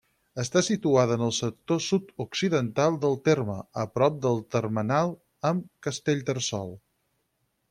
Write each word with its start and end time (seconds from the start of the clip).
Està 0.43 0.61
situada 0.67 1.17
en 1.19 1.25
el 1.25 1.33
sector 1.39 1.81
sud-occidental 1.87 2.97
del 3.05 3.15
terme, 3.29 3.59
a 3.85 3.87
prop 3.99 4.19
del 4.27 4.41
termenal 4.57 5.15
amb 5.53 5.71
Castellterçol. 5.89 6.75